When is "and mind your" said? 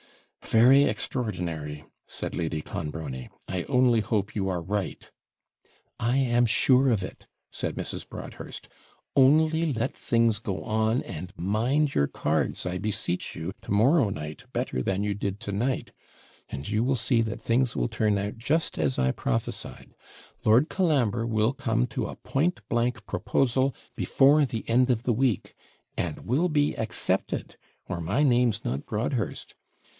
11.03-12.07